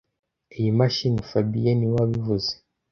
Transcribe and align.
iyi 0.57 0.71
mashini 0.79 1.27
fabien 1.29 1.75
niwe 1.77 1.95
wabivuze 2.01 2.51